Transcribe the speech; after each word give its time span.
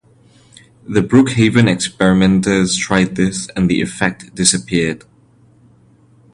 The 0.83 1.01
Brookhaven 1.01 1.69
experimenters 1.69 2.75
tried 2.75 3.13
this 3.15 3.49
and 3.49 3.69
the 3.69 3.83
effect 3.83 4.33
disappeared. 4.33 5.05